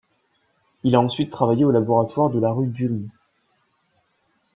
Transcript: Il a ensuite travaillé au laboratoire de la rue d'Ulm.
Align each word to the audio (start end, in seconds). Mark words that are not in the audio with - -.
Il 0.83 0.95
a 0.95 0.99
ensuite 0.99 1.29
travaillé 1.29 1.63
au 1.63 1.69
laboratoire 1.69 2.31
de 2.31 2.39
la 2.39 2.51
rue 2.51 2.65
d'Ulm. 2.69 3.07